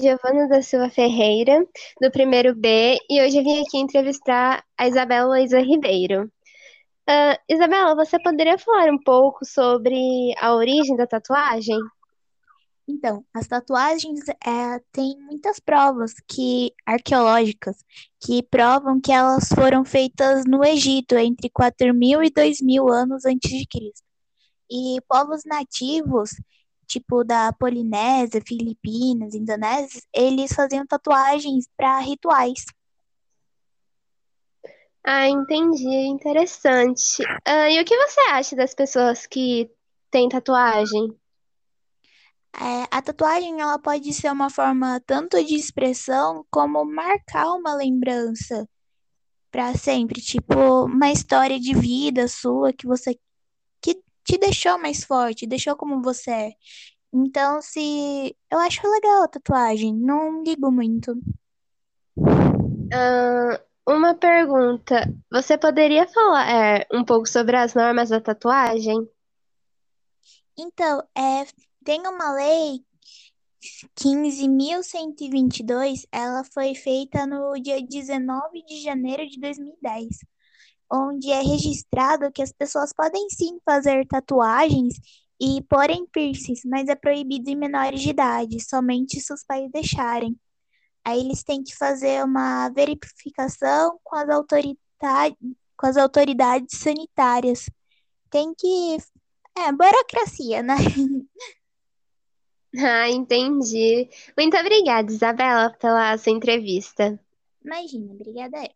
[0.00, 1.66] Giovana da Silva Ferreira,
[2.00, 6.32] do primeiro B, e hoje eu vim aqui entrevistar a Isabela Luiza Ribeiro.
[7.08, 11.78] Uh, Isabela, você poderia falar um pouco sobre a origem da tatuagem?
[12.88, 17.76] Então, as tatuagens é, têm muitas provas que arqueológicas
[18.20, 23.66] que provam que elas foram feitas no Egito entre 4.000 e 2.000 anos antes de
[23.66, 24.02] Cristo.
[24.70, 26.30] E povos nativos
[26.86, 32.64] tipo da Polinésia, Filipinas, Indonésia, eles faziam tatuagens para rituais.
[35.04, 35.88] Ah, entendi.
[36.06, 37.22] Interessante.
[37.44, 39.70] Ah, e o que você acha das pessoas que
[40.10, 41.16] têm tatuagem?
[42.54, 48.68] É, a tatuagem ela pode ser uma forma tanto de expressão como marcar uma lembrança
[49.50, 53.18] para sempre, tipo uma história de vida sua que você
[54.24, 56.52] te deixou mais forte, deixou como você é.
[57.12, 61.14] Então, se eu acho legal a tatuagem, não ligo muito.
[62.92, 65.12] Ah, uma pergunta.
[65.30, 69.08] Você poderia falar é, um pouco sobre as normas da tatuagem?
[70.56, 71.44] Então, é,
[71.84, 72.84] tem uma lei
[73.96, 80.18] 15.122, ela foi feita no dia 19 de janeiro de 2010,
[80.92, 84.94] onde é registrado que as pessoas podem sim fazer tatuagens
[85.40, 90.38] e porem piercings, mas é proibido em menores de idade, somente se os pais deixarem.
[91.04, 95.38] Aí eles têm que fazer uma verificação com as autoridades,
[95.76, 97.68] com as autoridades sanitárias.
[98.30, 98.96] Tem que.
[99.58, 100.76] É, burocracia, né?
[102.74, 104.08] Ah, entendi.
[104.34, 107.20] Muito obrigada, Isabela, pela sua entrevista.
[107.62, 108.66] Imagina, obrigada.